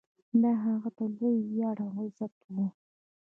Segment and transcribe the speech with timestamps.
[0.41, 2.55] دا هغه ته لوی ویاړ او عزت و.